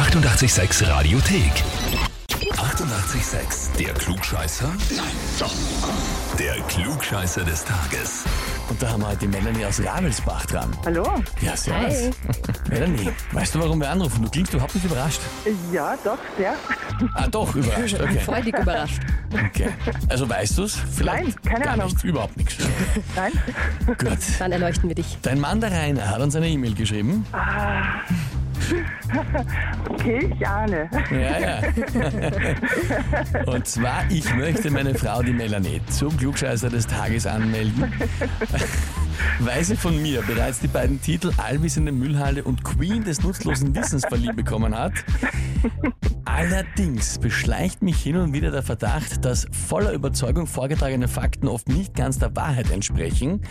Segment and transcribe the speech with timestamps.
[0.00, 1.52] 886 Radiothek.
[2.52, 3.76] 88,6.
[3.78, 4.68] Der Klugscheißer?
[4.96, 5.04] Nein,
[5.38, 5.52] doch.
[6.38, 8.24] Der Klugscheißer des Tages.
[8.70, 10.70] Und da haben wir heute die Melanie aus Ravelsbach dran.
[10.86, 11.06] Hallo?
[11.42, 12.16] Ja, servus.
[12.70, 14.22] Melanie, weißt du, warum wir anrufen?
[14.22, 15.20] Du klingst überhaupt nicht überrascht.
[15.70, 16.54] Ja, doch, sehr.
[17.14, 18.00] Ah, doch, überrascht.
[18.00, 18.20] Okay.
[18.24, 19.00] Freudig überrascht.
[19.34, 19.68] okay.
[20.08, 20.78] Also weißt du es?
[21.04, 21.88] Nein, keine gar Ahnung.
[21.88, 22.56] Nicht, überhaupt nichts.
[23.16, 23.32] Nein?
[23.86, 24.18] Gut.
[24.38, 25.18] Dann erleuchten wir dich.
[25.20, 27.26] Dein Mann, der Rainer, hat uns eine E-Mail geschrieben.
[29.90, 30.88] Okay, ich ahne.
[31.10, 31.60] Ja, ja.
[33.46, 37.92] Und zwar, ich möchte meine Frau, die Melanie, zum Klugscheißer des Tages anmelden,
[39.40, 44.04] weil sie von mir bereits die beiden Titel Allwissende Müllhalde und Queen des nutzlosen Wissens
[44.06, 44.92] verliehen bekommen hat.
[46.24, 51.94] Allerdings beschleicht mich hin und wieder der Verdacht, dass voller Überzeugung vorgetragene Fakten oft nicht
[51.94, 53.42] ganz der Wahrheit entsprechen.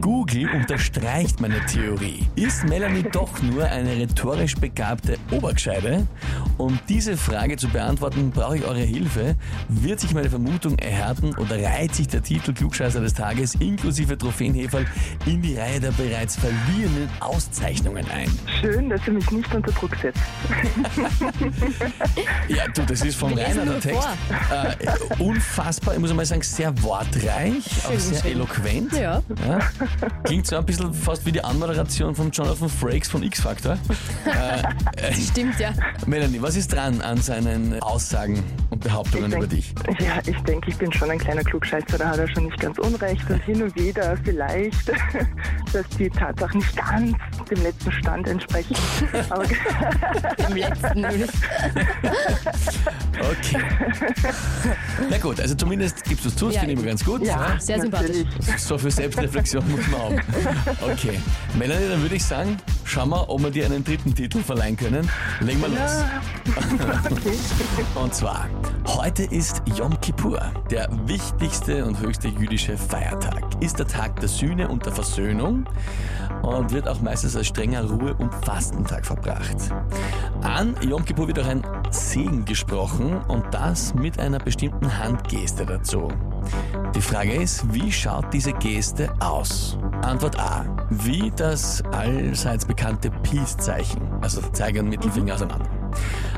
[0.00, 2.26] Google unterstreicht meine Theorie.
[2.36, 6.06] Ist Melanie doch nur eine rhetorisch begabte Obergescheide?
[6.56, 9.36] Um diese Frage zu beantworten, brauche ich eure Hilfe.
[9.68, 14.16] Wird sich meine Vermutung erhärten oder reiht sich der Titel Klugscheißer des Tages inklusive
[14.80, 14.86] Trophäenheferl
[15.26, 18.30] in die Reihe der bereits verliehenen Auszeichnungen ein?
[18.60, 20.20] Schön, dass du mich nicht unter Druck setzt.
[22.48, 24.08] Ja, du, das ist vom Rainer der Text.
[24.50, 28.36] Äh, unfassbar, ich muss mal sagen, sehr wortreich, auch Schön sehr geschrieben.
[28.40, 28.92] eloquent.
[28.92, 29.22] Ja.
[29.46, 29.58] Ja.
[30.24, 33.78] Klingt so ein bisschen fast wie die Anmoderation von Jonathan Frakes von X-Factor.
[35.30, 35.72] Stimmt, ja.
[36.06, 39.72] Melanie, was ist dran an seinen Aussagen und Behauptungen über dich?
[40.00, 42.78] ja, ich denke, ich bin schon ein kleiner Klugscheißer, da hat er schon nicht ganz
[42.78, 43.28] unrecht.
[43.30, 44.69] Und hin und wieder vielleicht,
[45.72, 47.16] dass die Tatsachen nicht ganz
[47.50, 48.76] dem letzten Stand entsprechen.
[49.28, 49.44] Aber
[50.48, 51.30] Im letzten nämlich.
[53.20, 53.58] Okay.
[55.10, 57.22] Na gut, also zumindest gibst du es zu, das Ja, finde ich immer ganz gut.
[57.22, 58.26] ja, Sehr sympathisch.
[58.56, 60.20] So viel Selbstreflexion muss man haben.
[60.80, 61.20] Okay.
[61.54, 62.56] Melanie, dann würde ich sagen,
[62.90, 65.08] schauen wir, ob wir dir einen dritten Titel verleihen können.
[65.40, 66.04] Legen wir los.
[67.94, 68.48] Und zwar,
[68.86, 70.40] heute ist Yom Kippur,
[70.70, 73.44] der wichtigste und höchste jüdische Feiertag.
[73.60, 75.66] Ist der Tag der Sühne und der Versöhnung
[76.42, 79.72] und wird auch meistens als strenger Ruhe- und Fastentag verbracht.
[80.42, 86.08] An Yom Kippur wird auch ein Segen gesprochen und das mit einer bestimmten Handgeste dazu.
[86.94, 89.78] Die Frage ist, wie schaut diese Geste aus?
[90.02, 90.64] Antwort A.
[90.90, 95.68] Wie das allseits bekannte Peace-Zeichen, also Zeiger und Mittelfinger auseinander.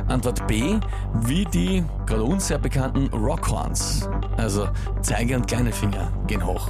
[0.09, 0.78] Antwort B,
[1.23, 4.69] wie die gerade uns sehr bekannten Rockhorns, also
[5.00, 6.69] Zeiger und kleine Finger gehen hoch.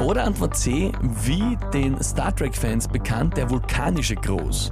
[0.00, 4.70] Oder Antwort C, wie den Star Trek-Fans bekannt, der vulkanische Gruß.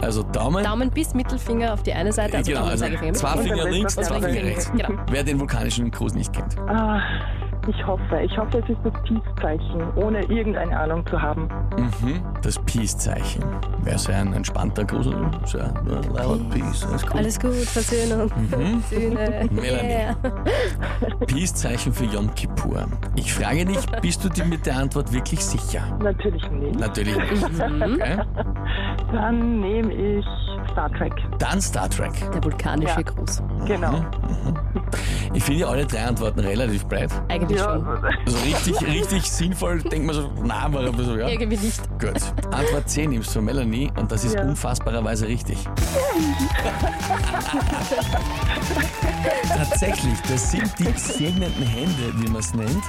[0.00, 3.14] Also Daumen, Daumen bis Mittelfinger auf die eine Seite, also genau, Daumen, also Zeigefinger.
[3.14, 4.72] zwei Finger links, zwei Finger rechts.
[4.72, 4.88] Genau.
[5.10, 6.58] Wer den vulkanischen Gruß nicht kennt.
[6.68, 7.00] Ah,
[7.68, 11.48] ich hoffe, ich hoffe, es ist das Peace-Zeichen, ohne irgendeine Ahnung zu haben.
[11.76, 13.44] Mhm, das Peace-Zeichen.
[13.82, 15.06] Wäre sehr ein entspannter Gruß.
[15.52, 17.16] ja, loud Peace, alles gut.
[17.16, 18.30] Alles gut, Versöhnung,
[18.90, 19.48] Sühne.
[19.50, 19.88] Melanie.
[19.88, 20.16] Yeah.
[21.26, 22.86] Peace-Zeichen für Yom Kippur.
[23.16, 25.82] Ich frage dich, bist du dir mit der Antwort wirklich sicher?
[26.02, 26.78] Natürlich nicht.
[26.78, 27.44] Natürlich nicht.
[27.44, 28.18] Okay.
[29.12, 30.24] Dann nehme ich
[30.72, 31.12] Star Trek.
[31.38, 32.12] Dann Star Trek.
[32.32, 33.02] Der vulkanische Ja.
[33.02, 33.42] Gruß.
[33.66, 34.04] Genau.
[35.34, 37.10] Ich finde ja alle drei Antworten relativ breit.
[37.28, 37.86] Eigentlich Ja, schon.
[38.26, 41.28] Also richtig, richtig sinnvoll, denkt man so, na, aber aber so, ja.
[41.28, 41.80] Irgendwie nicht.
[41.98, 42.20] Gut.
[42.52, 44.42] Antwort C nimmst du, Melanie, und das ist Ja.
[44.42, 45.56] unfassbarerweise richtig.
[49.48, 52.82] Tatsächlich, das sind die segnenden Hände, wie man es nennt.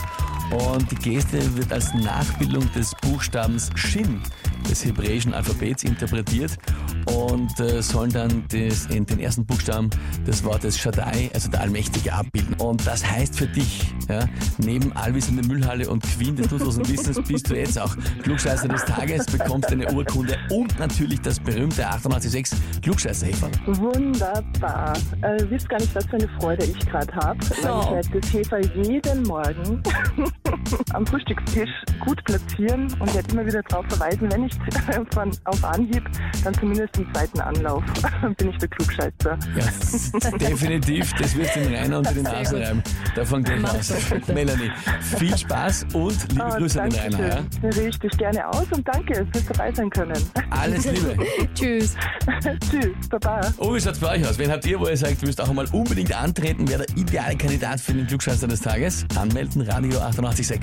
[0.52, 4.22] Und die Geste wird als Nachbildung des Buchstabens Shin
[4.64, 6.58] des hebräischen Alphabets interpretiert
[7.06, 9.90] und äh, sollen dann des, in den ersten Buchstaben
[10.26, 12.56] des Wortes Shaddai, also der Allmächtige, abbilden.
[12.56, 14.26] Und das heißt für dich, ja,
[14.58, 19.26] neben Allwissende Müllhalle und Queen des nutzlosen Wissens bist du jetzt auch Klugscheißer des Tages,
[19.26, 23.52] bekommst eine Urkunde und natürlich das berühmte 886 klugscheißer -Häferl.
[23.80, 24.94] Wunderbar.
[25.22, 27.40] Äh, wisst gar nicht, was für eine Freude ich gerade habe.
[27.62, 29.84] Weil ich werde das Heferl jeden Morgen
[30.94, 31.70] am Frühstückstisch
[32.00, 34.60] gut platzieren und werde immer wieder darauf verweisen, wenn nicht
[35.12, 36.04] von, auf Anhieb,
[36.44, 37.84] dann zumindest im zweiten Anlauf
[38.38, 39.38] bin ich der Klugscheißer.
[39.56, 42.84] Ja, definitiv, das wirst du den Rainer unter die Nase reiben.
[43.16, 43.94] Davon gehe ich aus.
[44.28, 44.72] Melanie,
[45.18, 47.28] viel Spaß und liebe Oh, Grüße an den Rainer.
[47.28, 47.44] Ja?
[48.14, 50.18] ich gerne aus und danke fürs dabei sein können.
[50.50, 51.18] Alles Liebe.
[51.54, 51.96] Tschüss.
[52.70, 53.42] Tschüss, Baba.
[53.58, 54.38] Oh, wie schaut's bei euch aus?
[54.38, 56.68] Wen habt ihr, wo ihr sagt, ihr müsst auch einmal unbedingt antreten?
[56.68, 59.06] Wer der ideale Kandidat für den Klugscheißer des Tages?
[59.16, 60.63] Anmelden, Radio 886